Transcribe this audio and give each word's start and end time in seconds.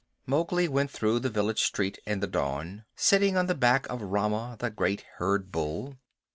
Mowgli 0.25 0.67
went 0.67 0.89
through 0.89 1.19
the 1.19 1.29
village 1.29 1.59
street 1.61 1.99
in 2.07 2.21
the 2.21 2.25
dawn, 2.25 2.85
sitting 2.95 3.37
on 3.37 3.45
the 3.45 3.53
back 3.53 3.85
of 3.87 4.01
Rama, 4.01 4.55
the 4.57 4.71
great 4.71 5.01
herd 5.19 5.51
bull. 5.51 5.99